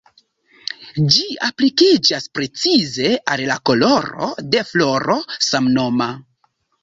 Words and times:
Ĝi 1.15 1.25
aplikiĝas 1.47 2.25
precize 2.37 3.11
al 3.35 3.43
la 3.51 3.57
koloro 3.71 4.29
de 4.55 4.63
floro 4.73 5.19
samnoma. 5.49 6.09